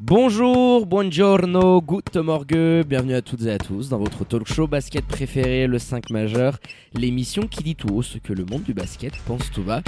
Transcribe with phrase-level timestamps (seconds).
[0.00, 5.06] Bonjour, buongiorno, good morgue, bienvenue à toutes et à tous dans votre talk show basket
[5.06, 6.58] préféré, le 5 majeur,
[6.94, 9.82] l'émission qui dit tout haut ce que le monde du basket pense tout bas.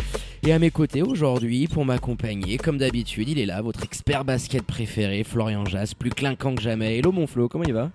[0.44, 4.62] Et à mes côtés aujourd'hui, pour m'accompagner, comme d'habitude, il est là, votre expert basket
[4.62, 6.98] préféré, Florian Jass, plus clinquant que jamais.
[6.98, 7.90] Hello mon Flo, comment il va?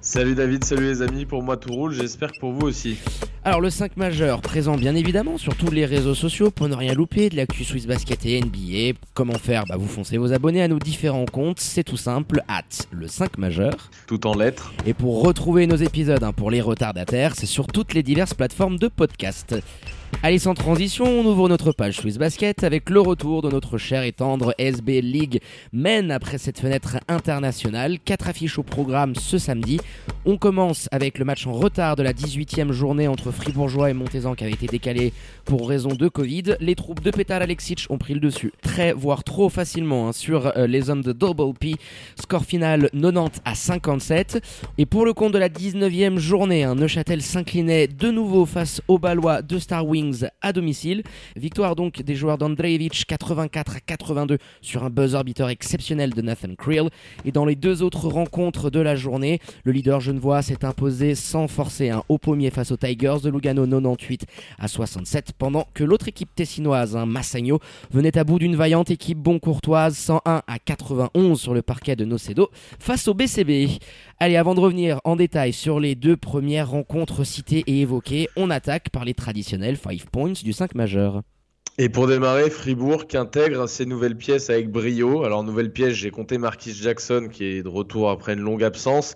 [0.00, 2.96] Salut David, salut les amis, pour moi tout roule, j'espère que pour vous aussi.
[3.44, 6.94] Alors le 5 majeur, présent bien évidemment sur tous les réseaux sociaux pour ne rien
[6.94, 8.98] louper de l'actu Swiss Basket et NBA.
[9.14, 9.64] Comment faire?
[9.68, 13.38] Bah vous foncez vos abonnés à nos différents comptes, c'est tout simple, at le 5
[13.38, 13.90] majeur.
[14.06, 14.72] Tout en lettres.
[14.84, 18.78] Et pour retrouver nos épisodes hein, pour les retardataires, c'est sur toutes les diverses plateformes
[18.78, 19.56] de podcast.
[20.22, 24.02] Allez, sans transition, on ouvre notre page Swiss Basket avec le retour de notre cher
[24.02, 25.40] et tendre SB League
[25.72, 27.98] Men après cette fenêtre internationale.
[27.98, 29.78] Quatre affiches au programme ce samedi.
[30.24, 34.34] On commence avec le match en retard de la 18e journée entre Fribourgeois et Montezan
[34.34, 35.12] qui avait été décalé
[35.44, 36.56] pour raison de Covid.
[36.60, 40.56] Les troupes de Petar Alexic ont pris le dessus très, voire trop facilement hein, sur
[40.56, 41.74] euh, les hommes de Double P.
[42.20, 44.42] Score final 90 à 57.
[44.78, 48.98] Et pour le compte de la 19e journée, hein, Neuchâtel s'inclinait de nouveau face aux
[48.98, 51.02] Balois de Star Wings à domicile.
[51.36, 56.54] Victoire donc des joueurs d'Andreevich 84 à 82 sur un buzzer beater exceptionnel de Nathan
[56.56, 56.90] Creel.
[57.24, 61.48] Et dans les deux autres rencontres de la journée, le leader genevois s'est imposé sans
[61.48, 64.24] forcer un haut pommier face aux Tigers de Lugano 98
[64.58, 67.60] à 67 pendant que l'autre équipe tessinoise, un Massagno,
[67.90, 72.06] venait à bout d'une vaillante équipe bon courtoise 101 à 91 sur le parquet de
[72.06, 73.78] Nocedo face au BCB.
[74.18, 78.48] Allez, avant de revenir en détail sur les deux premières rencontres citées et évoquées, on
[78.48, 81.20] attaque par les traditionnels 5 points du 5 majeur.
[81.76, 85.24] Et pour démarrer, Fribourg qui intègre ses nouvelles pièces avec brio.
[85.24, 89.14] Alors, nouvelle pièce, j'ai compté Marquis Jackson qui est de retour après une longue absence.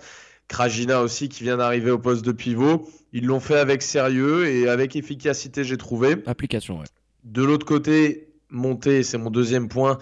[0.50, 2.90] Krajina aussi qui vient d'arriver au poste de pivot.
[3.12, 6.16] Ils l'ont fait avec sérieux et avec efficacité, j'ai trouvé.
[6.26, 6.86] Application, ouais.
[7.22, 9.98] De l'autre côté, monter, c'est mon deuxième point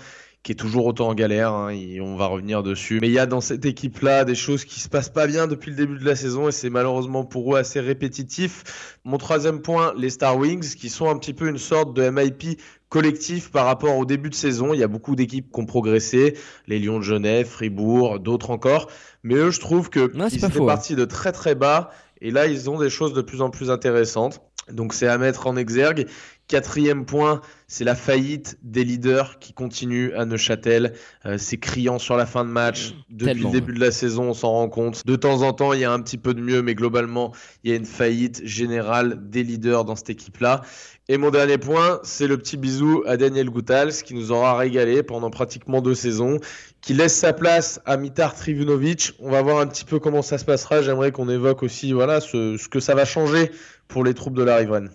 [0.48, 3.00] qui est toujours autant en galère, hein, et on va revenir dessus.
[3.03, 5.70] Mais il y a dans cette équipe-là des choses qui se passent pas bien depuis
[5.70, 8.97] le début de la saison et c'est malheureusement pour eux assez répétitif.
[9.04, 12.59] Mon troisième point, les Star Wings, qui sont un petit peu une sorte de MIP
[12.88, 14.72] collectif par rapport au début de saison.
[14.72, 18.88] Il y a beaucoup d'équipes qui ont progressé, les Lions de Genève, Fribourg, d'autres encore.
[19.25, 21.91] Mais eux, je trouve que Non, ils faux, partis de très très bas
[22.22, 24.41] et là, ils ont des choses de plus en plus intéressantes.
[24.72, 26.06] Donc c'est à mettre en exergue.
[26.48, 30.94] Quatrième point, c'est la faillite des leaders qui continuent à Neuchâtel.
[31.26, 32.94] Euh, c'est criant sur la fin de match.
[33.10, 35.06] Depuis Tellement, le début de la saison, on s'en rend compte.
[35.06, 37.70] De temps en temps, il y a un petit peu de mieux, mais globalement, il
[37.70, 40.62] y a une faillite générale des leaders dans cette équipe-là.
[41.09, 45.03] Et mon dernier point, c'est le petit bisou à Daniel Goutals qui nous aura régalé
[45.03, 46.38] pendant pratiquement deux saisons,
[46.80, 49.12] qui laisse sa place à Mitar Trivunovic.
[49.19, 50.80] On va voir un petit peu comment ça se passera.
[50.80, 53.50] J'aimerais qu'on évoque aussi voilà ce, ce que ça va changer
[53.86, 54.91] pour les troupes de la riveraine.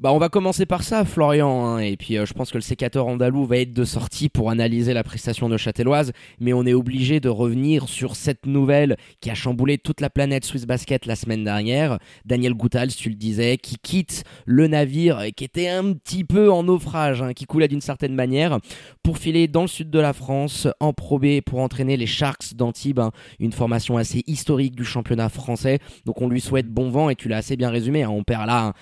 [0.00, 2.62] Bah on va commencer par ça Florian hein, et puis euh, je pense que le
[2.62, 6.72] sécateur andalou va être de sortie pour analyser la prestation de Châtelloise mais on est
[6.72, 11.16] obligé de revenir sur cette nouvelle qui a chamboulé toute la planète Swiss Basket la
[11.16, 11.98] semaine dernière.
[12.24, 16.48] Daniel Goutals tu le disais qui quitte le navire et qui était un petit peu
[16.52, 18.60] en naufrage hein, qui coulait d'une certaine manière
[19.02, 23.00] pour filer dans le sud de la France en Pro pour entraîner les Sharks d'Antibes
[23.00, 23.10] hein,
[23.40, 25.80] une formation assez historique du championnat français.
[26.04, 28.74] Donc on lui souhaite bon vent et tu l'as assez bien résumé on perd là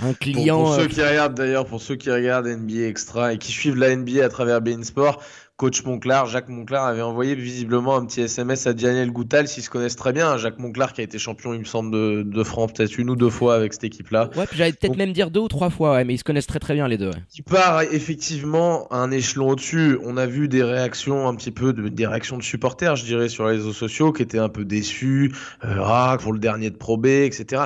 [0.00, 3.38] un, Pour, pour euh, ceux qui regardent d'ailleurs, pour ceux qui regardent NBA Extra et
[3.38, 5.22] qui suivent la NBA à travers Bein Sport,
[5.60, 9.68] coach Monclar, Jacques Monclar avait envoyé visiblement un petit SMS à Daniel Goutal, s'ils se
[9.68, 10.38] connaissent très bien.
[10.38, 13.14] Jacques Monclar qui a été champion, il me semble, de, de France peut-être une ou
[13.14, 14.30] deux fois avec cette équipe-là.
[14.36, 16.46] Ouais, puis j'allais peut-être même dire deux ou trois fois, ouais, mais ils se connaissent
[16.46, 17.08] très très bien les deux.
[17.08, 17.22] ouais.
[17.28, 19.98] Qui part effectivement à un échelon au-dessus.
[20.02, 23.28] On a vu des réactions un petit peu, de, des réactions de supporters, je dirais,
[23.28, 25.30] sur les réseaux sociaux, qui étaient un peu déçus,
[25.66, 27.64] euh, ah, pour le dernier de Pro B, etc.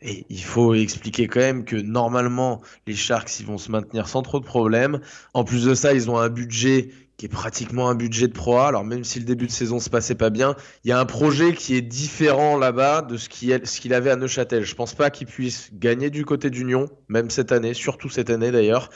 [0.00, 4.22] Et il faut expliquer quand même que normalement, les Sharks, ils vont se maintenir sans
[4.22, 5.00] trop de problèmes.
[5.34, 8.58] En plus de ça, ils ont un budget qui est pratiquement un budget de Pro
[8.58, 8.68] A.
[8.68, 10.54] Alors même si le début de saison se passait pas bien,
[10.84, 14.64] il y a un projet qui est différent là-bas de ce qu'il avait à Neuchâtel.
[14.64, 18.52] Je pense pas qu'il puisse gagner du côté d'Union, même cette année, surtout cette année
[18.52, 18.90] d'ailleurs.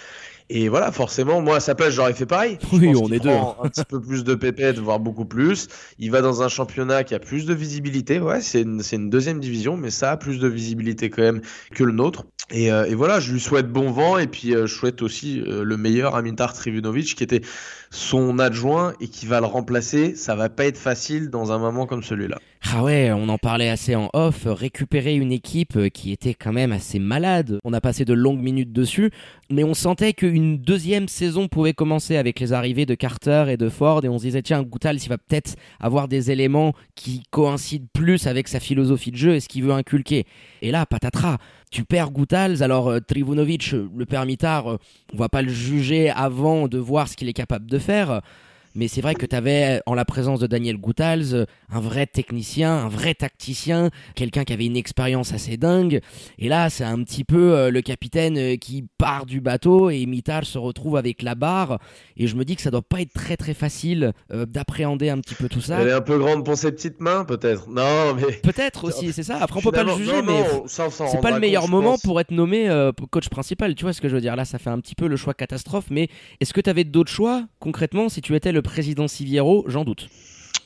[0.50, 2.58] Et voilà, forcément, moi à sa place, j'aurais fait pareil.
[2.72, 3.30] Oui, on est deux.
[3.30, 5.68] Un petit peu plus de pépettes, voire beaucoup plus.
[5.98, 8.20] Il va dans un championnat qui a plus de visibilité.
[8.20, 11.42] Ouais, c'est une, c'est une deuxième division, mais ça a plus de visibilité quand même
[11.74, 12.26] que le nôtre.
[12.50, 15.40] Et, euh, et voilà, je lui souhaite bon vent et puis euh, je souhaite aussi
[15.40, 17.40] euh, le meilleur à Mintar Trivunovic qui était
[17.92, 21.86] son adjoint et qui va le remplacer, ça va pas être facile dans un moment
[21.86, 22.38] comme celui-là.
[22.74, 26.72] Ah ouais, on en parlait assez en off, récupérer une équipe qui était quand même
[26.72, 27.58] assez malade.
[27.64, 29.10] On a passé de longues minutes dessus,
[29.50, 33.68] mais on sentait qu'une deuxième saison pouvait commencer avec les arrivées de Carter et de
[33.68, 37.88] Ford, et on se disait, tiens, Goutal, il va peut-être avoir des éléments qui coïncident
[37.92, 40.24] plus avec sa philosophie de jeu et ce qu'il veut inculquer.
[40.62, 41.36] Et là, patatras,
[41.72, 44.76] tu perds Goutals, alors euh, Trivunovic, le permitard, euh,
[45.12, 48.20] on va pas le juger avant de voir ce qu'il est capable de faire
[48.74, 52.72] mais c'est vrai que tu avais en la présence de Daniel Goutals un vrai technicien,
[52.72, 56.00] un vrai tacticien, quelqu'un qui avait une expérience assez dingue.
[56.38, 60.06] Et là, c'est un petit peu euh, le capitaine euh, qui part du bateau et
[60.06, 61.78] Mittal se retrouve avec la barre.
[62.16, 65.18] Et je me dis que ça doit pas être très très facile euh, d'appréhender un
[65.18, 65.80] petit peu tout ça.
[65.80, 67.68] Elle est un peu grande pour ses petites mains, peut-être.
[67.68, 69.38] Non, mais peut-être aussi, c'est ça.
[69.40, 72.90] Après, on peut pas le juger, mais c'est pas le meilleur moment pour être nommé
[73.10, 73.74] coach principal.
[73.74, 74.36] Tu vois ce que je veux dire?
[74.36, 75.86] Là, ça fait un petit peu le choix catastrophe.
[75.90, 76.08] Mais
[76.40, 80.08] est-ce que tu avais d'autres choix concrètement si tu étais le président Siviero, j'en doute.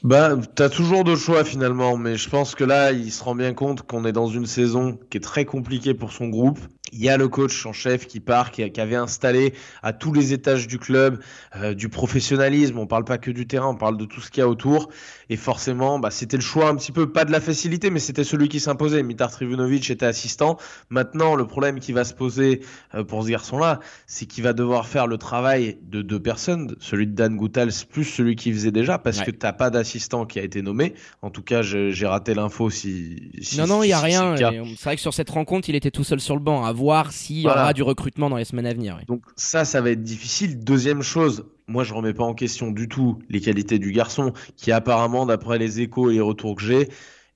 [0.02, 3.54] Bah, t'as toujours de choix finalement, mais je pense que là, il se rend bien
[3.54, 6.58] compte qu'on est dans une saison qui est très compliquée pour son groupe
[6.92, 9.52] il y a le coach en chef qui part, qui, avait installé
[9.82, 11.20] à tous les étages du club
[11.56, 12.78] euh, du professionnalisme.
[12.78, 14.88] On parle pas que du terrain, on parle de tout ce qu'il y a autour.
[15.28, 18.24] Et forcément, bah, c'était le choix un petit peu, pas de la facilité, mais c'était
[18.24, 19.02] celui qui s'imposait.
[19.02, 20.56] Mitar Trivunovic était assistant.
[20.88, 22.60] Maintenant, le problème qui va se poser
[22.94, 27.06] euh, pour ce garçon-là, c'est qu'il va devoir faire le travail de deux personnes, celui
[27.06, 30.38] de Dan Goutals plus celui qui faisait déjà, parce que que t'as pas d'assistant qui
[30.38, 30.94] a été nommé.
[31.20, 34.36] En tout cas, j'ai raté l'info si, Non, non, il y a rien.
[34.36, 37.40] C'est vrai que sur cette rencontre, il était tout seul sur le banc voir s'il
[37.40, 38.98] y aura du recrutement dans les semaines à venir.
[39.08, 40.60] Donc ça, ça va être difficile.
[40.62, 44.70] Deuxième chose, moi je remets pas en question du tout les qualités du garçon, qui
[44.70, 46.88] apparemment, d'après les échos et les retours que j'ai,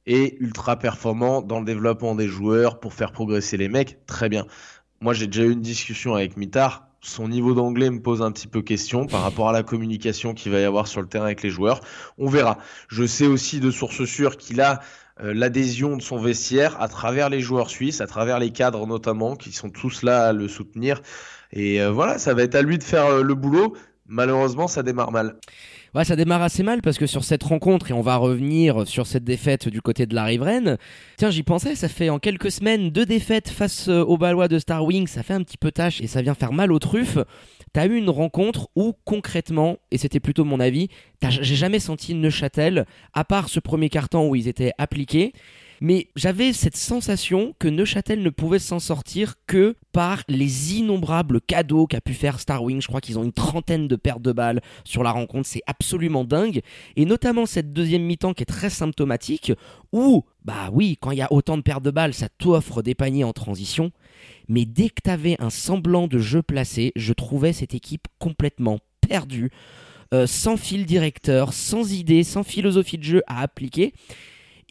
[0.07, 4.05] est ultra performant dans le développement des joueurs pour faire progresser les mecs.
[4.07, 4.47] Très bien.
[5.01, 6.90] Moi j'ai déjà eu une discussion avec Mitard.
[7.03, 10.53] Son niveau d'anglais me pose un petit peu question par rapport à la communication qu'il
[10.53, 11.81] va y avoir sur le terrain avec les joueurs.
[12.19, 12.59] On verra.
[12.89, 14.81] Je sais aussi de sources sûres qu'il a
[15.23, 19.35] euh, l'adhésion de son vestiaire à travers les joueurs suisses, à travers les cadres notamment,
[19.35, 21.01] qui sont tous là à le soutenir.
[21.53, 23.75] Et euh, voilà, ça va être à lui de faire euh, le boulot.
[24.07, 25.37] Malheureusement, ça démarre mal.
[25.93, 29.09] Ouais, ça démarre assez mal parce que sur cette rencontre, et on va revenir sur
[29.09, 30.79] cette défaite du côté de la riveraine,
[31.17, 34.85] tiens, j'y pensais, ça fait en quelques semaines deux défaites face aux Balois de Star
[34.85, 37.19] Wings, ça fait un petit peu tâche et ça vient faire mal aux truffes.
[37.73, 40.89] T'as eu une rencontre où concrètement, et c'était plutôt mon avis,
[41.29, 45.33] j'ai jamais senti Neuchâtel, à part ce premier carton où ils étaient appliqués,
[45.81, 51.87] mais j'avais cette sensation que Neuchâtel ne pouvait s'en sortir que par les innombrables cadeaux
[51.87, 52.81] qu'a pu faire Starwing.
[52.81, 56.25] Je crois qu'ils ont une trentaine de pertes de balles sur la rencontre, c'est absolument
[56.25, 56.61] dingue.
[56.97, 59.53] Et notamment cette deuxième mi-temps qui est très symptomatique,
[59.93, 62.95] où, bah oui, quand il y a autant de pertes de balles, ça t'offre des
[62.95, 63.93] paniers en transition
[64.49, 68.81] mais dès que tu avais un semblant de jeu placé, je trouvais cette équipe complètement
[69.01, 69.51] perdue,
[70.13, 73.95] euh, sans fil directeur, sans idée, sans philosophie de jeu à appliquer.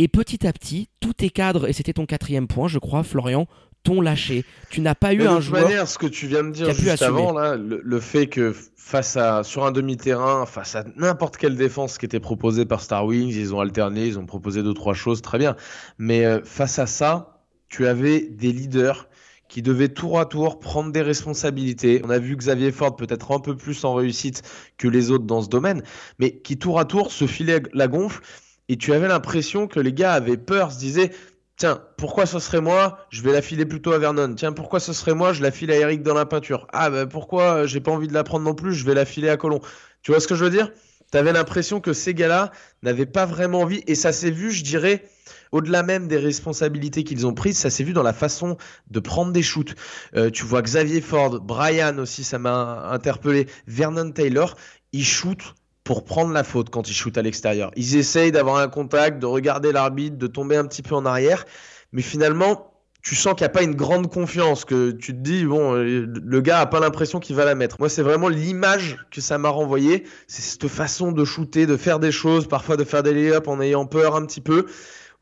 [0.02, 3.48] Et petit à petit, tous tes cadres, et c'était ton quatrième point, je crois, Florian,
[3.84, 4.46] t'ont lâché.
[4.70, 5.64] Tu n'as pas eu un joueur.
[5.64, 9.44] Manière, ce que tu viens de dire juste avant, là, le, fait que face à
[9.44, 13.54] sur un demi-terrain, face à n'importe quelle défense qui était proposée par Star Wings, ils
[13.54, 15.58] ont alterné, ils ont proposé deux trois choses, très bien.
[15.98, 19.10] Mais euh, face à ça, tu avais des leaders
[19.50, 22.02] qui devait tour à tour prendre des responsabilités.
[22.06, 24.44] On a vu Xavier Ford peut-être un peu plus en réussite
[24.78, 25.84] que les autres dans ce domaine,
[26.20, 28.22] mais qui tour à tour se filait la gonfle
[28.70, 31.12] et tu avais l'impression que les gars avaient peur, se disaient
[31.60, 33.00] Tiens, pourquoi ce serait moi?
[33.10, 34.34] Je vais la filer plutôt à Vernon.
[34.34, 35.34] Tiens, pourquoi ce serait moi?
[35.34, 36.68] Je la file à Eric dans la peinture.
[36.72, 38.74] Ah, ben pourquoi j'ai pas envie de la prendre non plus?
[38.74, 39.60] Je vais la filer à Colomb.
[40.02, 40.72] Tu vois ce que je veux dire?
[41.12, 45.04] T'avais l'impression que ces gars-là n'avaient pas vraiment envie, et ça s'est vu, je dirais,
[45.52, 48.56] au-delà même des responsabilités qu'ils ont prises, ça s'est vu dans la façon
[48.90, 49.76] de prendre des shoots.
[50.16, 54.56] Euh, tu vois Xavier Ford, Brian aussi, ça m'a interpellé, Vernon Taylor,
[54.94, 55.56] ils shootent
[55.90, 57.72] pour prendre la faute quand ils shootent à l'extérieur.
[57.76, 61.46] Ils essayent d'avoir un contact, de regarder l'arbitre, de tomber un petit peu en arrière,
[61.94, 65.46] mais finalement, tu sens qu'il n'y a pas une grande confiance, que tu te dis,
[65.46, 67.78] bon, euh, le gars a pas l'impression qu'il va la mettre.
[67.80, 70.04] Moi, c'est vraiment l'image que ça m'a renvoyé.
[70.28, 73.60] C'est cette façon de shooter, de faire des choses, parfois de faire des lay-ups en
[73.60, 74.68] ayant peur un petit peu,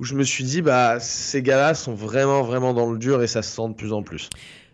[0.01, 3.27] où je me suis dit, bah, ces gars-là sont vraiment, vraiment dans le dur et
[3.27, 4.29] ça se sent de plus en plus.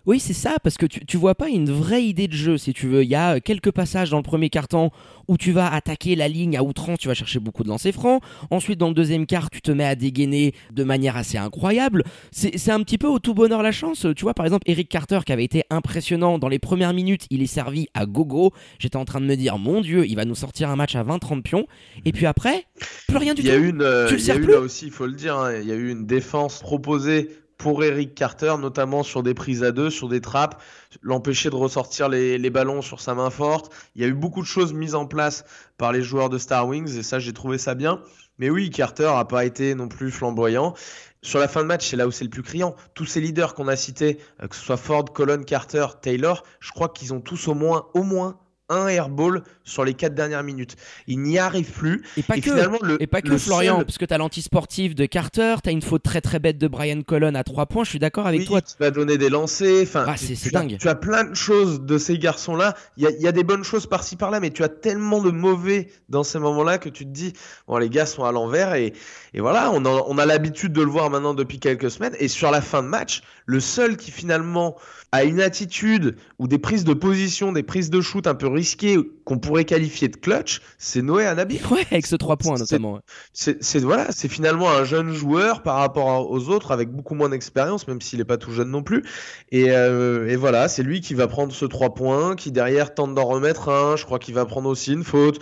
[0.05, 2.73] Oui, c'est ça, parce que tu, tu vois pas une vraie idée de jeu, si
[2.73, 3.03] tu veux.
[3.03, 4.91] Il y a quelques passages dans le premier carton
[5.29, 8.21] où tu vas attaquer la ligne à outrance, tu vas chercher beaucoup de lancers francs.
[8.51, 12.03] Ensuite, dans le deuxième quart, tu te mets à dégainer de manière assez incroyable.
[12.31, 14.05] C'est un petit peu au tout bonheur la chance.
[14.15, 17.41] Tu vois, par exemple, Eric Carter, qui avait été impressionnant dans les premières minutes, il
[17.41, 18.51] est servi à gogo.
[18.79, 21.03] J'étais en train de me dire, mon Dieu, il va nous sortir un match à
[21.03, 21.65] 20-30 pions.
[22.03, 22.65] Et puis après,
[23.07, 23.47] plus rien du tout.
[23.47, 24.09] Il y a eu euh,
[24.47, 27.29] là aussi, il faut le dire, hein, il y a eu une défense proposée
[27.63, 30.61] pour Eric Carter, notamment sur des prises à deux, sur des trappes,
[31.01, 33.73] l'empêcher de ressortir les, ballons sur sa main forte.
[33.95, 35.45] Il y a eu beaucoup de choses mises en place
[35.77, 38.01] par les joueurs de Star Wings et ça, j'ai trouvé ça bien.
[38.37, 40.73] Mais oui, Carter n'a pas été non plus flamboyant.
[41.21, 42.75] Sur la fin de match, c'est là où c'est le plus criant.
[42.95, 46.71] Tous ces leaders qu'on a cités, euh, que ce soit Ford, Colon, Carter, Taylor, je
[46.71, 50.75] crois qu'ils ont tous au moins, au moins un airball sur les quatre dernières minutes.
[51.07, 52.03] Il n'y arrive plus.
[52.17, 52.49] Et pas que,
[52.85, 55.81] le, et pas que Florian, parce que tu as l'antisportif de Carter, tu as une
[55.81, 58.61] faute très très bête de Brian Colon à trois points, je suis d'accord avec toi.
[58.61, 60.77] Tu vas donner des lancers, enfin, ah, c'est dingue.
[60.79, 62.75] Tu as plein de choses de ces garçons-là.
[62.97, 66.23] Il y a, des bonnes choses par-ci par-là, mais tu as tellement de mauvais dans
[66.23, 67.33] ces moments-là que tu te dis,
[67.67, 68.93] bon, les gars sont à l'envers et,
[69.33, 72.15] et voilà, on a, on a l'habitude de le voir maintenant depuis quelques semaines.
[72.19, 74.75] Et sur la fin de match, le seul qui finalement
[75.11, 78.97] a une attitude ou des prises de position, des prises de shoot un peu risquées
[79.25, 81.59] qu'on pourrait qualifier de clutch, c'est Noé Anabi.
[81.71, 82.99] Ouais, avec ce 3 points notamment.
[83.33, 87.87] C'est voilà, c'est finalement un jeune joueur par rapport aux autres avec beaucoup moins d'expérience,
[87.87, 89.03] même s'il n'est pas tout jeune non plus.
[89.51, 93.15] Et, euh, et voilà, c'est lui qui va prendre ce 3 points, qui derrière tente
[93.15, 93.95] d'en remettre un.
[93.95, 95.39] Je crois qu'il va prendre aussi une faute.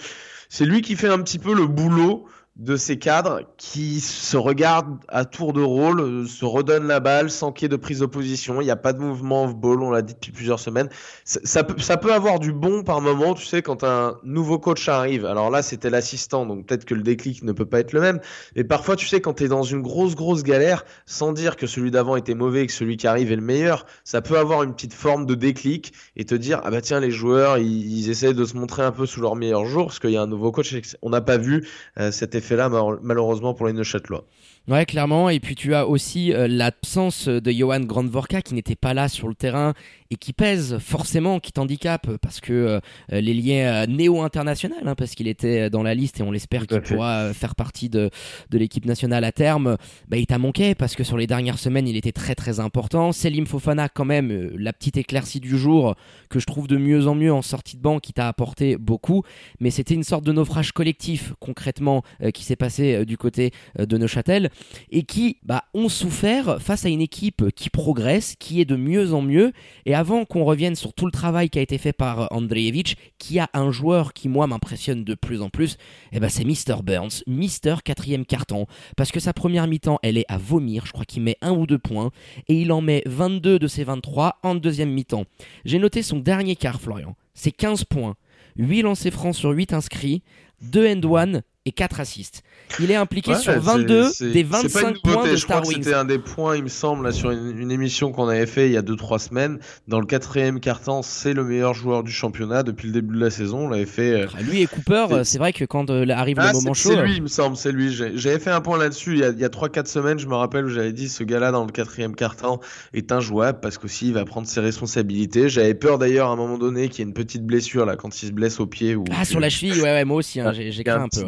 [0.49, 2.25] C'est lui qui fait un petit peu le boulot
[2.61, 7.31] de ces cadres qui se regardent à tour de rôle, euh, se redonnent la balle
[7.31, 8.61] sans qu'il y ait de prise d'opposition.
[8.61, 10.87] Il n'y a pas de mouvement off-ball, on l'a dit depuis plusieurs semaines.
[11.25, 14.87] Ça, peut, ça peut avoir du bon par moment, tu sais, quand un nouveau coach
[14.89, 15.25] arrive.
[15.25, 18.19] Alors là, c'était l'assistant, donc peut-être que le déclic ne peut pas être le même.
[18.55, 21.65] Mais parfois, tu sais, quand tu es dans une grosse, grosse galère, sans dire que
[21.65, 24.61] celui d'avant était mauvais et que celui qui arrive est le meilleur, ça peut avoir
[24.61, 28.35] une petite forme de déclic et te dire, ah bah tiens, les joueurs, ils, essaient
[28.35, 30.51] de se montrer un peu sous leur meilleur jour parce qu'il y a un nouveau
[30.51, 30.75] coach.
[31.01, 31.67] On n'a pas vu
[31.99, 32.69] euh, cet effet-là
[33.01, 34.25] malheureusement pour les Neuchâtelois.
[34.67, 35.29] Ouais, clairement.
[35.29, 39.27] Et puis tu as aussi euh, l'absence de Johan Grandvorka qui n'était pas là sur
[39.27, 39.73] le terrain
[40.11, 45.15] et qui pèse forcément, qui t'handicape parce que euh, les liens euh, néo-international, hein, parce
[45.15, 48.09] qu'il était dans la liste et on l'espère qu'il pourra faire partie de,
[48.49, 49.77] de l'équipe nationale à terme,
[50.09, 53.13] bah, il t'a manqué parce que sur les dernières semaines il était très très important.
[53.13, 55.95] Selim Fofana quand même, la petite éclaircie du jour
[56.29, 59.23] que je trouve de mieux en mieux en sortie de banc qui t'a apporté beaucoup,
[59.61, 62.03] mais c'était une sorte de naufrage collectif concrètement
[62.33, 64.49] qui s'est passé du côté de Neuchâtel
[64.91, 69.13] et qui bah, ont souffert face à une équipe qui progresse, qui est de mieux
[69.13, 69.53] en mieux.
[69.85, 73.37] Et avant qu'on revienne sur tout le travail qui a été fait par Andreevich, qui
[73.37, 75.77] a un joueur qui moi m'impressionne de plus en plus,
[76.11, 76.81] eh ben c'est Mr.
[76.81, 77.83] Burns, Mr.
[77.85, 78.65] quatrième carton,
[78.97, 81.67] parce que sa première mi-temps elle est à vomir, je crois qu'il met un ou
[81.67, 82.09] deux points,
[82.47, 85.25] et il en met 22 de ses 23 en deuxième mi-temps.
[85.65, 88.15] J'ai noté son dernier quart, Florian, c'est 15 points.
[88.57, 90.23] 8 lancers francs sur 8 inscrits,
[90.63, 92.41] 2 end one et 4 assists.
[92.79, 95.83] Il est impliqué sur 22 des 25 points de Star Wings.
[95.83, 98.73] C'était un des points, il me semble, là, sur une, émission qu'on avait fait il
[98.73, 99.59] y a 2-3 semaines.
[99.87, 103.29] Dans le quatrième quart-temps, c'est le meilleur joueur du championnat depuis le début de la
[103.29, 103.65] saison.
[103.65, 104.21] On l'avait fait.
[104.21, 106.89] Euh, ah, lui et Cooper, c'est vrai que quand euh, arrive le ah, moment chaud.
[106.89, 107.93] C'est lui, il me semble, c'est lui.
[107.93, 110.69] J'avais fait un point là-dessus il y a, a 3-4 semaines, je me rappelle, où
[110.69, 112.59] j'avais dit ce gars-là dans le quatrième quart-temps
[112.93, 115.49] est injouable parce qu'aussi il va prendre ses responsabilités.
[115.49, 118.21] J'avais peur d'ailleurs à un moment donné qu'il y ait une petite blessure là quand
[118.21, 118.95] il se blesse au pied.
[118.95, 121.27] Ou ah, sur la cheville, ouais, ouais moi aussi, hein, j'ai craint un, peu.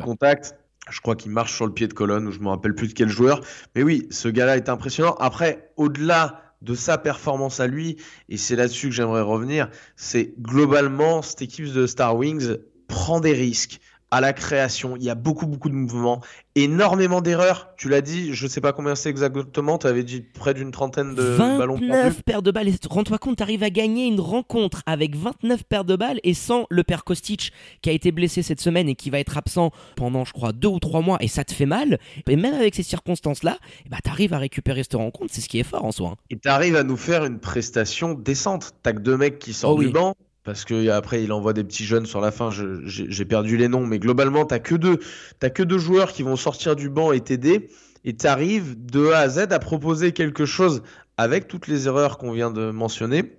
[0.89, 2.93] Je crois qu'il marche sur le pied de colonne, ou je me rappelle plus de
[2.93, 3.41] quel joueur.
[3.75, 5.15] Mais oui, ce gars-là est impressionnant.
[5.19, 7.97] Après, au-delà de sa performance à lui,
[8.29, 13.33] et c'est là-dessus que j'aimerais revenir, c'est globalement, cette équipe de Star Wings prend des
[13.33, 13.79] risques
[14.13, 14.95] à la création.
[14.95, 16.21] Il y a beaucoup, beaucoup de mouvements
[16.53, 17.73] énormément d'erreurs.
[17.77, 19.79] Tu l'as dit, je sais pas combien c'est exactement.
[19.79, 21.89] Tu avais dit près d'une trentaine de ballons perdus.
[21.89, 22.69] 29 paires de balles.
[22.87, 26.67] Rends-toi compte, tu arrives à gagner une rencontre avec 29 paires de balles et sans
[26.69, 27.51] le père Kostic
[27.81, 30.67] qui a été blessé cette semaine et qui va être absent pendant, je crois, deux
[30.67, 31.97] ou trois mois et ça te fait mal.
[32.29, 35.33] Et même avec ces circonstances-là, eh bah, tu arrives à récupérer cette rencontre.
[35.33, 36.17] C'est ce qui est fort en soi.
[36.29, 38.75] Et tu arrives à nous faire une prestation décente.
[38.83, 41.63] T'as que deux mecs qui sortent oh du banc parce que après il envoie des
[41.63, 42.49] petits jeunes sur la fin.
[42.51, 44.99] J'ai perdu les noms, mais globalement t'as que deux,
[45.39, 47.69] t'as que deux joueurs qui vont sortir du banc et t'aider,
[48.05, 50.83] et t'arrives de A à Z à proposer quelque chose
[51.17, 53.37] avec toutes les erreurs qu'on vient de mentionner,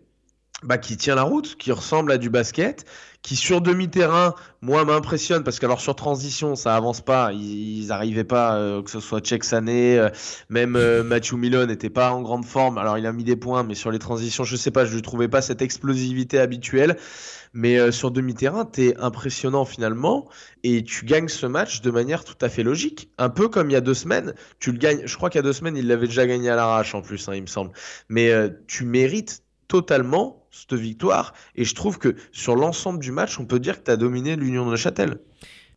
[0.64, 2.85] bah, qui tient la route, qui ressemble à du basket,
[3.25, 7.33] qui sur demi-terrain, moi, m'impressionne parce qu'alors sur transition, ça avance pas.
[7.33, 10.11] Ils, n'arrivaient pas, euh, que ce soit Cheikh Sané, euh,
[10.50, 12.76] même euh, Matthew Milon n'était pas en grande forme.
[12.76, 15.00] Alors il a mis des points, mais sur les transitions, je sais pas, je ne
[15.00, 16.97] trouvais pas cette explosivité habituelle.
[17.56, 20.28] Mais sur demi-terrain, t'es impressionnant finalement
[20.64, 23.11] et tu gagnes ce match de manière tout à fait logique.
[23.16, 25.02] Un peu comme il y a deux semaines, tu le gagnes.
[25.04, 27.28] Je crois qu'il y a deux semaines, il l'avait déjà gagné à l'arrache en plus,
[27.28, 27.71] hein, il me semble.
[28.09, 28.33] Mais
[28.66, 31.35] tu mérites totalement cette victoire.
[31.54, 34.37] Et je trouve que sur l'ensemble du match, on peut dire que tu as dominé
[34.37, 35.18] l'Union de Châtel.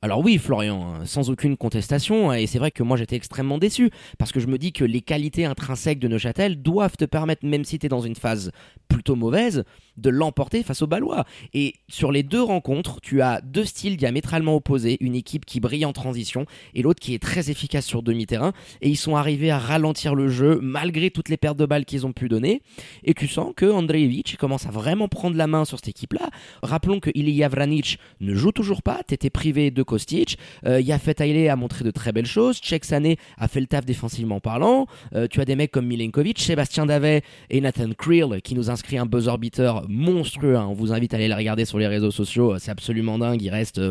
[0.04, 3.58] Alors oui, Florian, hein, sans aucune contestation, hein, et c'est vrai que moi j'étais extrêmement
[3.58, 3.90] déçu,
[4.20, 7.66] parce que je me dis que les qualités intrinsèques de Neuchâtel doivent te permettre, même
[7.66, 8.52] si tu dans une phase
[8.88, 9.64] plutôt mauvaise,
[9.98, 11.26] de l'emporter face aux Ballois.
[11.56, 15.86] Et sur les deux rencontres, tu as deux styles diamétralement opposés, une équipe qui brille
[15.86, 19.58] en transition et l'autre qui est très efficace sur demi-terrain, et ils sont arrivés à
[19.58, 22.62] ralentir le jeu malgré toutes les pertes de balles qu'ils ont pu donner,
[23.04, 26.30] et tu sens que Andreevich commence à vraiment prendre la main sur cette équipe-là.
[26.62, 30.38] Rappelons que Ilya Vranic ne joue toujours pas, t'étais privé de Kostic.
[30.68, 32.60] Euh, Yafet Haile a montré de très belles choses.
[32.62, 34.86] Czech Sané a fait le taf défensivement parlant.
[35.16, 39.00] Euh, tu as des mecs comme Milenkovic, Sébastien Davet et Nathan Creel qui nous inscrit
[39.00, 40.56] un buzzer beater monstrueux.
[40.56, 40.68] Hein.
[40.70, 42.60] On vous invite à aller le regarder sur les réseaux sociaux.
[42.60, 43.42] C'est absolument dingue.
[43.42, 43.82] Il reste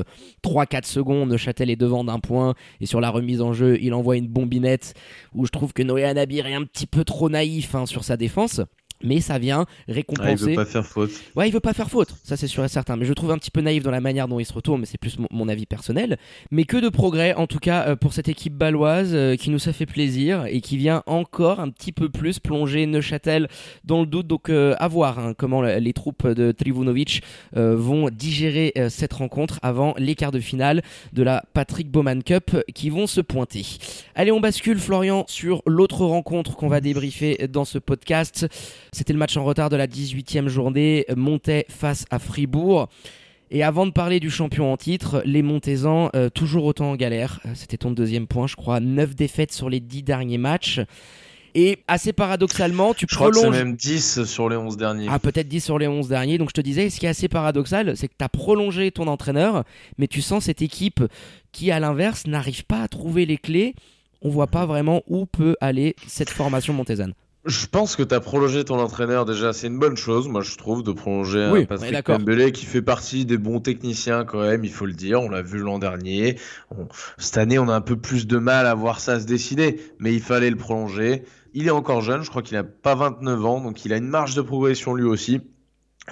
[0.44, 1.30] 3-4 euh, secondes.
[1.30, 2.54] Neuchâtel est devant d'un point.
[2.80, 4.94] Et sur la remise en jeu, il envoie une bombinette
[5.34, 8.16] où je trouve que Noé Anabir est un petit peu trop naïf hein, sur sa
[8.16, 8.60] défense
[9.02, 10.44] mais ça vient récompenser.
[10.44, 11.10] il veut pas faire faute.
[11.34, 12.96] Ouais, il veut pas faire faute, ça c'est sûr et certain.
[12.96, 14.86] Mais je trouve un petit peu naïf dans la manière dont il se retourne, mais
[14.86, 16.18] c'est plus mon, avis personnel.
[16.50, 19.68] Mais que de progrès, en tout cas, euh, pour cette équipe baloise euh, qui nous
[19.68, 23.48] a fait plaisir et qui vient encore un petit peu plus plonger Neuchâtel
[23.84, 24.26] dans le doute.
[24.26, 27.22] Donc euh, à voir hein, comment les troupes de Trivunovic
[27.54, 32.90] vont digérer cette rencontre avant les quarts de finale de la Patrick Bowman Cup qui
[32.90, 33.64] vont se pointer.
[34.14, 38.46] Allez, on bascule, Florian, sur l'autre rencontre qu'on va débriefer dans ce podcast.
[38.92, 42.88] C'était le match en retard de la 18e journée, Montais face à Fribourg.
[43.50, 47.40] Et avant de parler du champion en titre, les Montezans, euh, toujours autant en galère.
[47.46, 48.80] Euh, c'était ton deuxième point, je crois.
[48.80, 50.80] 9 défaites sur les 10 derniers matchs.
[51.54, 53.36] Et assez paradoxalement, tu je prolonges.
[53.36, 55.06] Crois que même 10 sur les 11 derniers.
[55.08, 56.38] Ah, peut-être 10 sur les 11 derniers.
[56.38, 59.06] Donc je te disais, ce qui est assez paradoxal, c'est que tu as prolongé ton
[59.06, 59.64] entraîneur,
[59.96, 61.02] mais tu sens cette équipe
[61.52, 63.74] qui, à l'inverse, n'arrive pas à trouver les clés.
[64.22, 67.14] On voit pas vraiment où peut aller cette formation montésane.
[67.46, 70.56] Je pense que tu as prolongé ton entraîneur déjà, c'est une bonne chose, moi je
[70.56, 74.72] trouve, de prolonger un Patrick Pembele qui fait partie des bons techniciens quand même, il
[74.72, 76.38] faut le dire, on l'a vu l'an dernier.
[77.18, 80.12] cette année on a un peu plus de mal à voir ça se décider, mais
[80.12, 81.22] il fallait le prolonger.
[81.54, 84.08] Il est encore jeune, je crois qu'il n'a pas 29 ans, donc il a une
[84.08, 85.40] marge de progression lui aussi.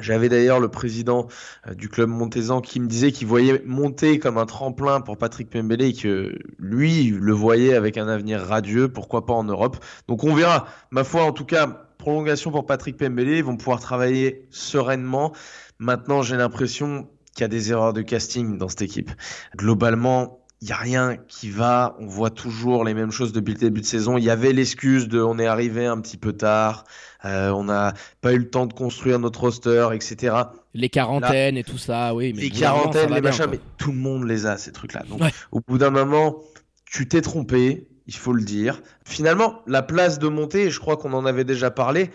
[0.01, 1.29] J'avais d'ailleurs le président
[1.67, 5.51] euh, du club montezan qui me disait qu'il voyait monter comme un tremplin pour Patrick
[5.51, 9.77] Pembele et que lui le voyait avec un avenir radieux, pourquoi pas en Europe.
[10.09, 10.67] Donc on verra.
[10.91, 15.33] Ma foi, en tout cas, prolongation pour Patrick Pembele, ils vont pouvoir travailler sereinement.
[15.79, 19.11] Maintenant, j'ai l'impression qu'il y a des erreurs de casting dans cette équipe.
[19.57, 21.95] Globalement, il y a rien qui va.
[21.99, 24.17] On voit toujours les mêmes choses depuis le début de saison.
[24.17, 26.85] Il y avait l'excuse de on est arrivé un petit peu tard,
[27.27, 30.35] euh, on n'a pas eu le temps de construire notre roster, etc.
[30.73, 32.33] Les quarantaines et tout ça, oui.
[32.35, 35.03] Mais les quarantaines, les machins, mais tout le monde les a ces trucs-là.
[35.07, 35.21] Donc,
[35.53, 36.41] au bout d'un moment,
[36.87, 37.87] tu t'es trompé.
[38.07, 38.83] Il faut le dire.
[39.05, 42.11] Finalement, la place de montée, je crois qu'on en avait déjà parlé,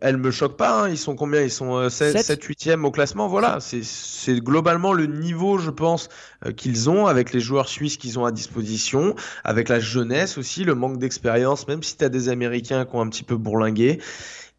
[0.00, 0.84] elle me choque pas.
[0.84, 0.88] Hein.
[0.88, 1.42] Ils sont combien?
[1.42, 3.28] Ils sont 7, 8e au classement.
[3.28, 6.08] Voilà, c'est globalement le niveau, je pense,
[6.46, 10.64] euh, qu'ils ont avec les joueurs suisses qu'ils ont à disposition, avec la jeunesse aussi,
[10.64, 14.00] le manque d'expérience, même si tu as des Américains qui ont un petit peu bourlingué.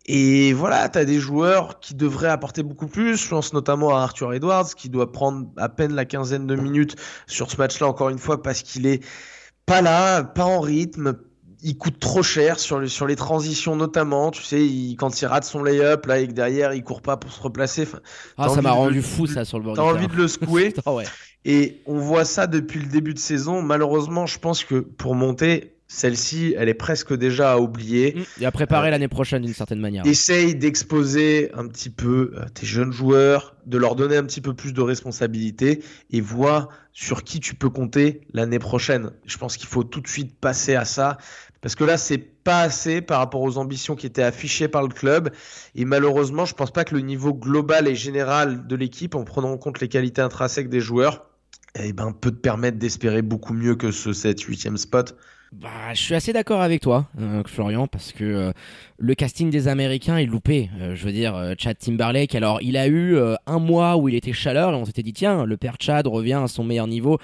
[0.08, 3.18] Et voilà, tu as des joueurs qui devraient apporter beaucoup plus.
[3.18, 6.96] Je pense notamment à Arthur Edwards, qui doit prendre à peine la quinzaine de minutes
[7.26, 9.04] sur ce match-là, encore une fois, parce qu'il est
[9.66, 11.18] pas là, pas en rythme,
[11.66, 14.30] il coûte trop cher sur, sur les transitions notamment.
[14.30, 14.60] Tu sais,
[14.98, 17.88] quand il rate son lay-up, là, et que derrière, il court pas pour se replacer.
[18.38, 20.74] Ah, ça m'a rendu fou, ça, sur le bord T'as envie de le secouer.
[21.48, 23.62] Et on voit ça depuis le début de saison.
[23.62, 28.16] Malheureusement, je pense que pour monter, celle-ci, elle est presque déjà à oublier.
[28.16, 28.42] Mm.
[28.42, 30.06] Et à préparer euh, l'année prochaine d'une certaine manière.
[30.06, 34.54] Essaye d'exposer un petit peu euh, tes jeunes joueurs, de leur donner un petit peu
[34.54, 39.12] plus de responsabilité et vois sur qui tu peux compter l'année prochaine.
[39.26, 41.18] Je pense qu'il faut tout de suite passer à ça
[41.66, 44.90] parce que là, c'est pas assez par rapport aux ambitions qui étaient affichées par le
[44.90, 45.32] club.
[45.74, 49.50] Et malheureusement, je pense pas que le niveau global et général de l'équipe, en prenant
[49.50, 51.26] en compte les qualités intrinsèques des joueurs,
[51.74, 55.16] eh ben, peut te permettre d'espérer beaucoup mieux que ce 7-8e spot.
[55.54, 58.52] Bah, je suis assez d'accord avec toi, euh, Florian, parce que euh,
[58.98, 60.70] le casting des Américains est loupé.
[60.80, 64.34] Euh, je veux dire, Chad Timberlake, alors il a eu un mois où il était
[64.34, 67.20] chaleur, et on s'était dit, tiens, le père Chad revient à son meilleur niveau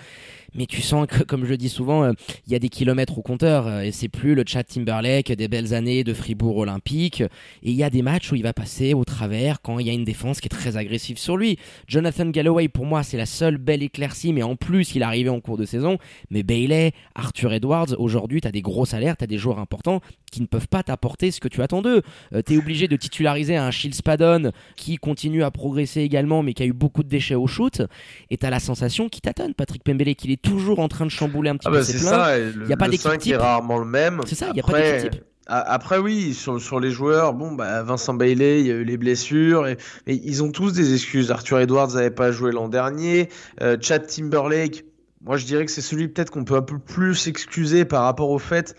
[0.53, 2.13] mais tu sens que, comme je dis souvent, euh,
[2.47, 5.47] il y a des kilomètres au compteur euh, et c'est plus le Chad Timberlake des
[5.47, 7.21] belles années de Fribourg Olympique.
[7.21, 9.89] Et il y a des matchs où il va passer au travers quand il y
[9.89, 11.57] a une défense qui est très agressive sur lui.
[11.87, 15.39] Jonathan Galloway, pour moi, c'est la seule belle éclaircie, mais en plus, il arrivé en
[15.39, 15.97] cours de saison.
[16.29, 20.41] Mais Bailey, Arthur Edwards, aujourd'hui, tu as des gros salaires, tu des joueurs importants qui
[20.41, 22.01] ne peuvent pas t'apporter ce que tu attends d'eux.
[22.33, 26.53] Euh, tu es obligé de titulariser un Shields Spadon qui continue à progresser également, mais
[26.53, 27.81] qui a eu beaucoup de déchets au shoot.
[28.29, 31.11] Et tu as la sensation qui t'attend, Patrick Pembele, qu'il est toujours en train de
[31.11, 32.25] chambouler un petit ah peu bah ses plans.
[32.61, 33.33] Il n'y a pas d'équipe type.
[33.33, 34.21] est rarement le même.
[34.25, 35.23] C'est ça, il n'y a pas d'équipe type.
[35.47, 38.95] Après, oui, sur, sur, les joueurs, bon, bah, Vincent Bailey, il y a eu les
[38.95, 41.29] blessures, et, ils ont tous des excuses.
[41.29, 43.27] Arthur Edwards n'avait pas joué l'an dernier,
[43.61, 44.85] euh, Chad Timberlake,
[45.23, 48.29] moi je dirais que c'est celui peut-être qu'on peut un peu plus excuser par rapport
[48.29, 48.75] au fait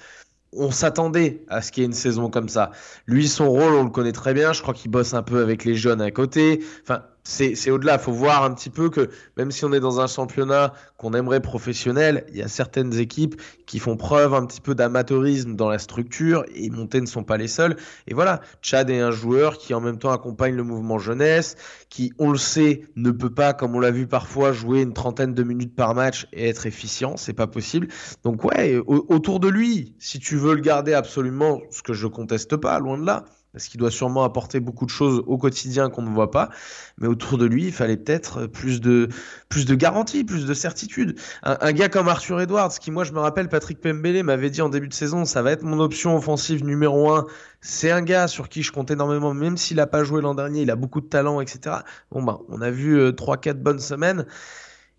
[0.53, 2.71] on s'attendait à ce qu'il y ait une saison comme ça.
[3.07, 4.53] Lui, son rôle, on le connaît très bien.
[4.53, 6.63] Je crois qu'il bosse un peu avec les jeunes à côté.
[6.83, 7.95] Enfin, c'est au-delà.
[7.95, 11.15] Il faut voir un petit peu que même si on est dans un championnat qu'on
[11.15, 15.69] aimerait professionnel, il y a certaines équipes qui font preuve un petit peu d'amateurisme dans
[15.69, 17.77] la structure et Monté ne sont pas les seuls.
[18.07, 21.57] Et voilà, Chad est un joueur qui en même temps accompagne le mouvement jeunesse,
[21.89, 25.35] qui, on le sait, ne peut pas, comme on l'a vu parfois, jouer une trentaine
[25.35, 27.17] de minutes par match et être efficient.
[27.17, 27.89] C'est pas possible.
[28.25, 32.57] Donc ouais, autour de lui, si tu veux le garder absolument, ce que je conteste
[32.57, 36.03] pas, loin de là parce qu'il doit sûrement apporter beaucoup de choses au quotidien qu'on
[36.03, 36.51] ne voit pas.
[36.99, 39.09] Mais autour de lui, il fallait peut-être plus de,
[39.49, 41.19] plus de garanties, plus de certitude.
[41.43, 44.69] Un, gars comme Arthur Edwards, qui moi je me rappelle, Patrick Pembele m'avait dit en
[44.69, 47.27] début de saison, ça va être mon option offensive numéro un.
[47.61, 50.63] C'est un gars sur qui je compte énormément, même s'il n'a pas joué l'an dernier,
[50.63, 51.77] il a beaucoup de talent, etc.
[52.11, 54.27] Bon ben, on a vu euh, trois, 4 quatre bonnes semaines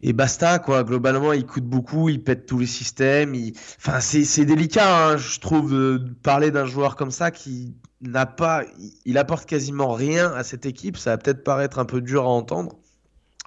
[0.04, 3.34] et basta quoi globalement il coûte beaucoup il pète tous les systèmes
[3.78, 8.64] enfin c'est délicat hein, je trouve de parler d'un joueur comme ça qui n'a pas,
[9.06, 10.98] il apporte quasiment rien à cette équipe.
[10.98, 12.78] Ça va peut-être paraître un peu dur à entendre,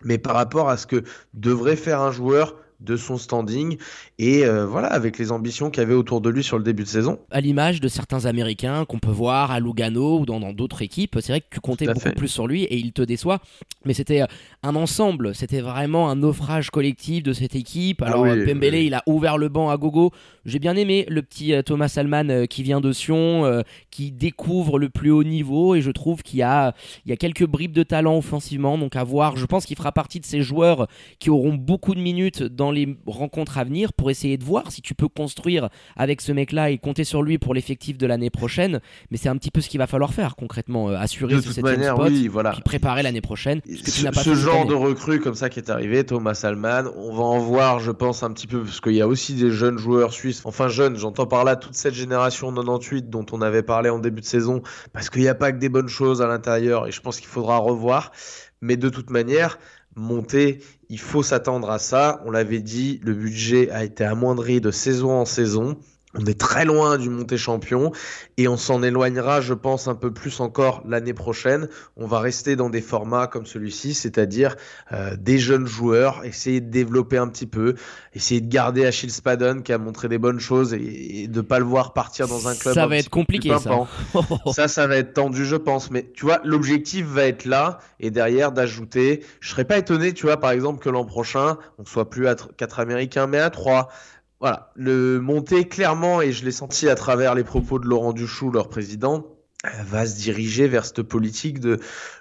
[0.03, 3.79] mais par rapport à ce que devrait faire un joueur de son standing
[4.19, 6.83] et euh, voilà avec les ambitions qu'il y avait autour de lui sur le début
[6.83, 7.19] de saison.
[7.31, 11.33] À l'image de certains Américains qu'on peut voir à Lugano ou dans d'autres équipes, c'est
[11.33, 13.41] vrai que tu comptais beaucoup plus sur lui et il te déçoit.
[13.87, 14.27] Mais c'était euh,
[14.67, 18.03] un ensemble, c'était vraiment un naufrage collectif de cette équipe.
[18.03, 20.11] Ah Alors Pembele, il a ouvert le banc à gogo.
[20.45, 24.89] J'ai bien aimé le petit euh, Thomas Salman qui vient de Sion, qui découvre le
[24.89, 26.75] plus haut niveau et je trouve qu'il y a,
[27.05, 28.79] il y a quelques bribes de talent offensivement.
[28.79, 30.87] Donc à voir, je pense qu'il fera partie de ces joueurs
[31.19, 34.83] qui auront beaucoup de minutes dans les rencontres à venir pour essayer de voir si
[34.83, 38.81] tu peux construire avec ce mec-là et compter sur lui pour l'effectif de l'année prochaine.
[39.11, 41.83] Mais c'est un petit peu ce qu'il va falloir faire concrètement, euh, assurer ce septième
[41.83, 42.53] spot, oui, voilà.
[42.53, 43.61] puis préparer l'année prochaine.
[43.67, 47.79] Ce, genre de recrue comme ça qui est arrivé, Thomas Alman, on va en voir,
[47.81, 50.69] je pense, un petit peu, parce qu'il y a aussi des jeunes joueurs suisses, enfin
[50.69, 54.27] jeunes, j'entends par là toute cette génération 98 dont on avait parlé en début de
[54.27, 57.19] saison, parce qu'il n'y a pas que des bonnes choses à l'intérieur, et je pense
[57.19, 58.13] qu'il faudra revoir.
[58.61, 59.59] Mais de toute manière,
[59.97, 62.23] monter, il faut s'attendre à ça.
[62.25, 65.77] On l'avait dit, le budget a été amoindri de saison en saison.
[66.19, 67.93] On est très loin du monté champion
[68.37, 71.69] et on s'en éloignera, je pense, un peu plus encore l'année prochaine.
[71.97, 74.57] On va rester dans des formats comme celui-ci, c'est-à-dire
[74.93, 77.75] euh, des jeunes joueurs, essayer de développer un petit peu,
[78.15, 81.59] essayer de garder Achille Spadon qui a montré des bonnes choses et, de de pas
[81.59, 82.73] le voir partir dans un club.
[82.73, 83.87] Ça va être compliqué, ça.
[84.53, 85.91] ça, ça va être tendu, je pense.
[85.91, 89.23] Mais tu vois, l'objectif va être là et derrière d'ajouter.
[89.41, 92.35] Je serais pas étonné, tu vois, par exemple, que l'an prochain, on soit plus à
[92.57, 93.89] quatre Américains, mais à trois
[94.41, 98.51] voilà, le monter clairement, et je l'ai senti à travers les propos de Laurent Duchou,
[98.51, 99.27] leur président,
[99.65, 101.79] euh, va se diriger vers cette politique de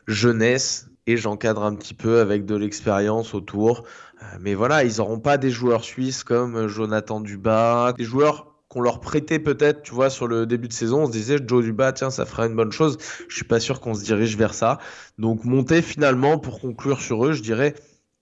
[0.08, 3.84] jeunesse, et j'encadre un petit peu avec de l'expérience autour.
[4.22, 8.82] Euh, mais voilà, ils n'auront pas des joueurs suisses comme Jonathan Dubas, des joueurs qu'on
[8.82, 11.94] leur prêtait peut-être, tu vois, sur le début de saison, on se disait Joe Dubas,
[11.94, 12.98] tiens, ça ferait une bonne chose.
[13.30, 14.80] Je suis pas sûr qu'on se dirige vers ça.
[15.18, 17.76] Donc monter finalement, pour conclure sur eux, je dirais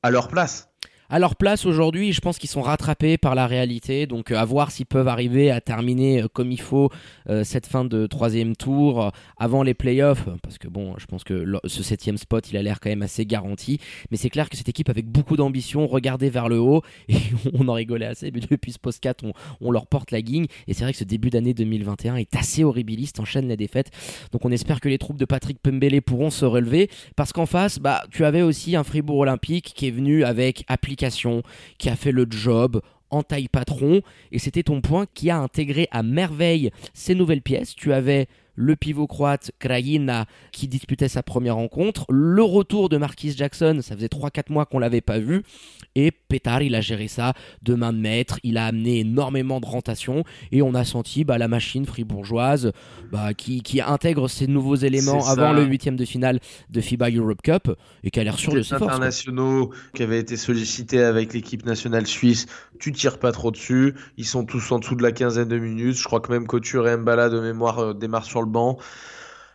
[0.04, 0.70] à leur place
[1.13, 4.08] à leur place aujourd'hui, je pense qu'ils sont rattrapés par la réalité.
[4.08, 6.89] Donc euh, à voir s'ils peuvent arriver à terminer euh, comme il faut
[7.30, 10.28] euh, cette fin de troisième tour avant les playoffs.
[10.41, 13.28] Parce que bon, je pense que ce septième spot, il a l'air quand même assez
[13.28, 13.78] garanti.
[14.10, 17.17] Mais c'est clair que cette équipe avec beaucoup d'ambition regardait vers le haut et
[17.54, 18.32] on en rigolait assez.
[18.32, 19.23] Mais depuis ce post 4,
[19.62, 20.47] on, leur porte la guigne.
[20.67, 23.91] Et c'est vrai que ce début d'année 2021 est assez horribiliste, enchaîne les défaites.
[24.32, 26.89] Donc on espère que les troupes de Patrick Pembele pourront se relever.
[27.15, 31.03] Parce qu'en face, bah, tu avais aussi un Fribourg Olympique qui est venu avec application
[31.78, 34.02] qui a fait le job en taille patron.
[34.32, 37.76] Et c'était ton point qui a intégré à merveille ces nouvelles pièces.
[37.76, 43.32] Tu avais le pivot croate Krajina qui disputait sa première rencontre, le retour de Marquis
[43.32, 45.44] Jackson, ça faisait 3-4 mois qu'on l'avait pas vu,
[45.96, 49.66] et Petar il a géré ça de main de maître, il a amené énormément de
[49.66, 52.72] rentation, et on a senti bah, la machine fribourgeoise
[53.12, 56.39] bah, qui, intègre ces nouveaux éléments avant le huitième de finale
[56.70, 57.72] de FIBA Europe Cup,
[58.04, 62.08] et qui a l'air sûr de ses internationaux qui avaient été sollicités avec l'équipe nationale
[62.08, 62.46] suisse,
[62.80, 65.98] tu tires pas trop dessus, ils sont tous en dessous de la quinzaine de minutes,
[65.98, 68.78] je crois que même Couture et Mbala de mémoire euh, démarrent sur le banc.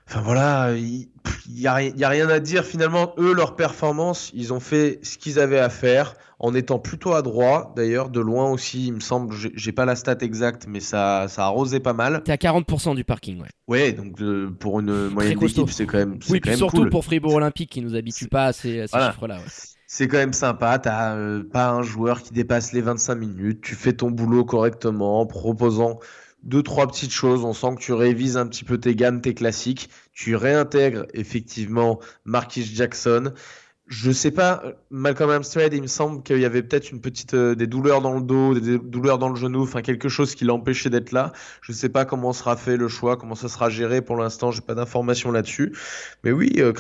[0.09, 1.09] Enfin voilà, il
[1.51, 2.64] n'y a, a, rien à dire.
[2.64, 7.12] Finalement, eux, leur performance, ils ont fait ce qu'ils avaient à faire en étant plutôt
[7.12, 7.74] à droit.
[7.77, 11.42] D'ailleurs, de loin aussi, il me semble, j'ai pas la stat exacte, mais ça, ça
[11.42, 12.22] a arosé pas mal.
[12.24, 13.48] T'es à 40% du parking, ouais.
[13.66, 14.16] Ouais, donc
[14.59, 16.18] pour une moyenne d'équipe, c'est quand même.
[16.31, 19.38] Oui, puis surtout pour Fribourg Olympique qui nous habitue pas à ces, chiffres-là.
[19.90, 23.74] C'est quand même sympa, t'as euh, pas un joueur qui dépasse les 25 minutes, tu
[23.74, 25.98] fais ton boulot correctement en proposant
[26.48, 27.44] deux, trois petites choses.
[27.44, 29.90] On sent que tu révises un petit peu tes gammes, tes classiques.
[30.12, 33.32] Tu réintègres effectivement Marquis Jackson.
[33.88, 37.55] Je sais pas, Malcolm Armstrong, il me semble qu'il y avait peut-être une petite euh,
[37.55, 40.90] des douleurs dans le dos, des douleurs dans le genou, enfin quelque chose qui l'empêchait
[40.90, 41.33] d'être là.
[41.62, 44.61] Je sais pas comment sera fait le choix, comment ça sera géré pour l'instant, j'ai
[44.61, 45.74] pas d'informations là-dessus.
[46.22, 46.72] Mais oui, euh,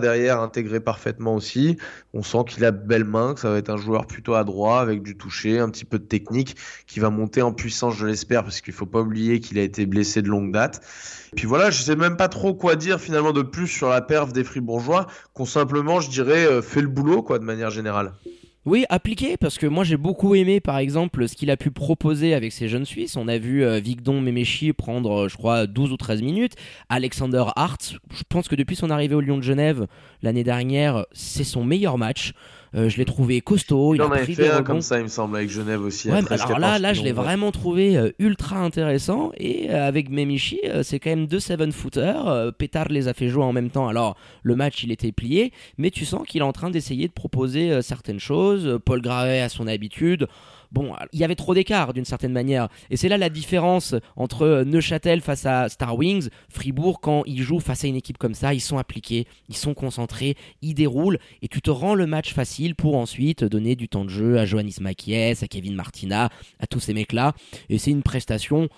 [0.00, 1.78] derrière intégré parfaitement aussi.
[2.12, 4.80] On sent qu'il a de belles mains, que ça va être un joueur plutôt adroit
[4.80, 8.42] avec du toucher, un petit peu de technique qui va monter en puissance, je l'espère,
[8.42, 10.82] parce qu'il faut pas oublier qu'il a été blessé de longue date.
[11.32, 14.00] Et puis voilà, je sais même pas trop quoi dire finalement de plus sur la
[14.00, 18.12] perf des Fribourgeois, qu'on simplement, je dirais, euh, fait le boulot quoi de manière générale.
[18.66, 22.34] Oui, appliqué, parce que moi j'ai beaucoup aimé par exemple ce qu'il a pu proposer
[22.34, 23.16] avec ces jeunes Suisses.
[23.16, 26.56] On a vu euh, Vigdon Memechi prendre, euh, je crois, 12 ou 13 minutes.
[26.90, 29.86] Alexander Hart, je pense que depuis son arrivée au Lyon de Genève
[30.22, 32.34] l'année dernière, c'est son meilleur match.
[32.74, 33.94] Euh, je l'ai trouvé costaud.
[33.94, 36.10] Il, en a pris fait un comme ça, il me semble, avec Genève aussi.
[36.10, 39.32] alors là, là, je l'ai vraiment trouvé euh, ultra intéressant.
[39.36, 42.52] Et euh, avec Memichi, c'est quand même deux seven footers.
[42.58, 43.88] Pétard les a fait jouer en même temps.
[43.88, 47.12] Alors le match, il était plié, mais tu sens qu'il est en train d'essayer de
[47.12, 48.78] proposer certaines choses.
[48.84, 50.28] Paul Gravet a son habitude
[50.72, 52.68] bon, il y avait trop d'écart d'une certaine manière.
[52.90, 57.60] Et c'est là la différence entre Neuchâtel face à Star Wings, Fribourg, quand ils jouent
[57.60, 61.48] face à une équipe comme ça, ils sont appliqués, ils sont concentrés, ils déroulent, et
[61.48, 64.70] tu te rends le match facile pour ensuite donner du temps de jeu à Johannes
[64.80, 67.34] Makies, à Kevin Martina, à tous ces mecs-là.
[67.68, 68.68] Et c'est une prestation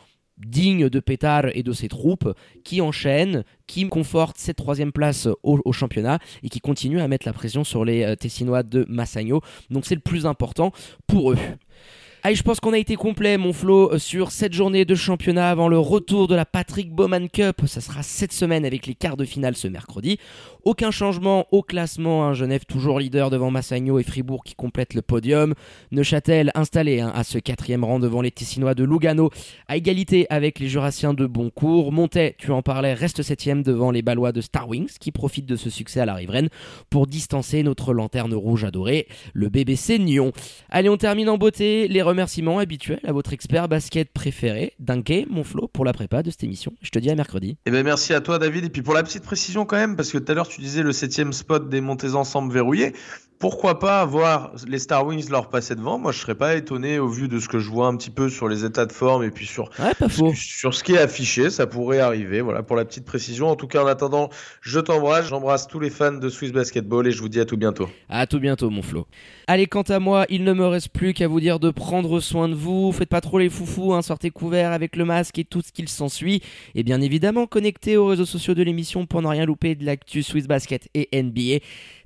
[0.46, 2.32] digne de Pétard et de ses troupes,
[2.64, 7.32] qui enchaînent, qui confortent cette troisième place au, championnat et qui continuent à mettre la
[7.32, 9.40] pression sur les euh, Tessinois de Massagno.
[9.70, 10.72] Donc c'est le plus important
[11.06, 11.38] pour eux.
[12.24, 15.50] Allez, je pense qu'on a été complet, mon Flo, euh, sur cette journée de championnat
[15.50, 17.62] avant le retour de la Patrick Bowman Cup.
[17.66, 20.18] Ça sera cette semaine avec les quarts de finale ce mercredi.
[20.62, 22.24] Aucun changement au classement.
[22.24, 22.32] Hein.
[22.32, 25.54] Genève toujours leader devant Massagno et Fribourg qui complètent le podium.
[25.90, 29.30] Neuchâtel installé hein, à ce quatrième rang devant les Tessinois de Lugano
[29.66, 31.90] à égalité avec les Jurassiens de Boncourt.
[31.90, 35.56] Montet, tu en parlais, reste septième devant les Ballois de Star Wings qui profitent de
[35.56, 36.50] ce succès à la riveraine
[36.88, 40.30] pour distancer notre lanterne rouge adorée, le BBC Nyon.
[40.68, 41.88] Allez, on termine en beauté.
[41.88, 46.30] Les remerciements habituels à votre expert basket préféré, Dunké, mon Flo, pour la prépa de
[46.30, 46.74] cette émission.
[46.82, 47.56] Je te dis à mercredi.
[47.64, 48.66] Eh ben merci à toi, David.
[48.66, 50.82] Et puis pour la petite précision quand même, parce que tout à l'heure tu disais
[50.82, 52.92] le septième spot des montées ensemble verrouillées
[53.42, 55.98] pourquoi pas voir les Star Wings leur passer devant?
[55.98, 58.28] Moi, je serais pas étonné au vu de ce que je vois un petit peu
[58.28, 59.68] sur les états de forme et puis sur,
[60.36, 61.50] sur ce qui est affiché.
[61.50, 62.40] Ça pourrait arriver.
[62.40, 63.48] Voilà pour la petite précision.
[63.48, 65.26] En tout cas, en attendant, je t'embrasse.
[65.26, 67.88] J'embrasse tous les fans de Swiss Basketball et je vous dis à tout bientôt.
[68.08, 69.08] À tout bientôt, mon Flo.
[69.48, 72.48] Allez, quant à moi, il ne me reste plus qu'à vous dire de prendre soin
[72.48, 72.92] de vous.
[72.92, 75.88] Faites pas trop les foufous, hein, sortez couverts avec le masque et tout ce qu'il
[75.88, 76.42] s'ensuit.
[76.76, 80.22] Et bien évidemment, connectez aux réseaux sociaux de l'émission pour ne rien louper de l'actu
[80.22, 81.58] Swiss Basket et NBA.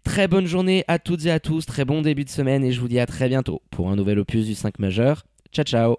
[0.07, 2.81] Très bonne journée à toutes et à tous, très bon début de semaine et je
[2.81, 5.27] vous dis à très bientôt pour un nouvel opus du 5 majeur.
[5.53, 5.97] Ciao ciao